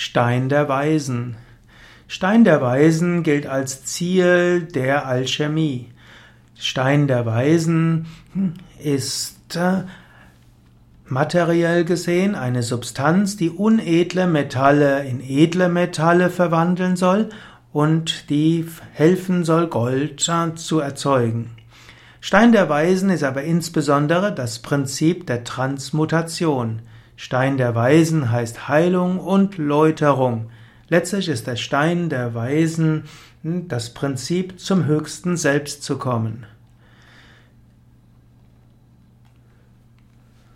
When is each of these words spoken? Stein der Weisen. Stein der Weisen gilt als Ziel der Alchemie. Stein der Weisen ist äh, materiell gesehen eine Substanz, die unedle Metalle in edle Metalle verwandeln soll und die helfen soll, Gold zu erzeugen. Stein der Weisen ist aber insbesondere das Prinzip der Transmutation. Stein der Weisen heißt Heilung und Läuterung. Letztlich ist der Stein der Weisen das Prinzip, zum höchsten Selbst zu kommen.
Stein 0.00 0.48
der 0.48 0.68
Weisen. 0.68 1.34
Stein 2.06 2.44
der 2.44 2.62
Weisen 2.62 3.24
gilt 3.24 3.48
als 3.48 3.84
Ziel 3.84 4.62
der 4.62 5.06
Alchemie. 5.06 5.88
Stein 6.56 7.08
der 7.08 7.26
Weisen 7.26 8.06
ist 8.80 9.56
äh, 9.56 9.82
materiell 11.04 11.84
gesehen 11.84 12.36
eine 12.36 12.62
Substanz, 12.62 13.36
die 13.36 13.50
unedle 13.50 14.28
Metalle 14.28 15.04
in 15.04 15.20
edle 15.20 15.68
Metalle 15.68 16.30
verwandeln 16.30 16.94
soll 16.94 17.30
und 17.72 18.30
die 18.30 18.66
helfen 18.92 19.44
soll, 19.44 19.66
Gold 19.66 20.20
zu 20.20 20.78
erzeugen. 20.78 21.56
Stein 22.20 22.52
der 22.52 22.68
Weisen 22.68 23.10
ist 23.10 23.24
aber 23.24 23.42
insbesondere 23.42 24.32
das 24.32 24.60
Prinzip 24.60 25.26
der 25.26 25.42
Transmutation. 25.42 26.82
Stein 27.20 27.56
der 27.56 27.74
Weisen 27.74 28.30
heißt 28.30 28.68
Heilung 28.68 29.18
und 29.18 29.58
Läuterung. 29.58 30.50
Letztlich 30.88 31.28
ist 31.28 31.48
der 31.48 31.56
Stein 31.56 32.10
der 32.10 32.32
Weisen 32.32 33.06
das 33.42 33.92
Prinzip, 33.92 34.60
zum 34.60 34.86
höchsten 34.86 35.36
Selbst 35.36 35.82
zu 35.82 35.98
kommen. 35.98 36.46